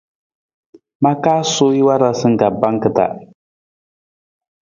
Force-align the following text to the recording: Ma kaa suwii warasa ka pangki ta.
Ma 1.01 1.11
kaa 1.23 1.41
suwii 1.53 1.85
warasa 1.87 2.29
ka 2.39 2.47
pangki 2.61 2.89
ta. 2.97 3.05